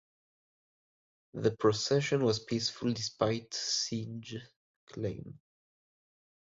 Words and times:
The 1.35 1.51
procession 1.57 2.23
was 2.23 2.43
peaceful 2.43 2.91
despite 2.91 3.53
Singh’s 3.53 4.33
claim. 4.87 5.37